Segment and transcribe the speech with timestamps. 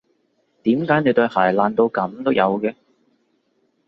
[0.63, 2.73] 點解你對鞋爛到噉都有嘅？